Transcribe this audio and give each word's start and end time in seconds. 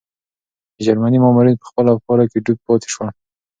د 0.75 0.77
جرمني 0.85 1.19
مامورین 1.23 1.55
په 1.59 1.65
خپلو 1.69 1.89
افکارو 1.95 2.29
کې 2.31 2.43
ډوب 2.45 2.59
پاتې 2.67 2.87
شول. 2.93 3.09